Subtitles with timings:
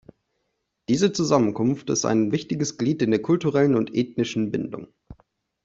[0.89, 4.87] Diese Zusammenkunft ist ein wichtiges Glied in der kulturellen und ethnischen Bindung.